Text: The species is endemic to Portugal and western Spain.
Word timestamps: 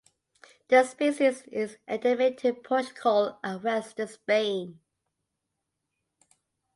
The 0.69 0.83
species 0.83 1.43
is 1.43 1.77
endemic 1.87 2.39
to 2.39 2.55
Portugal 2.55 3.37
and 3.43 3.61
western 3.61 4.07
Spain. 4.07 4.79